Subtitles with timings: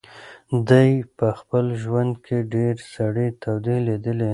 [0.69, 4.29] دی په خپل ژوند کې ډېرې سړې تودې لیدلي.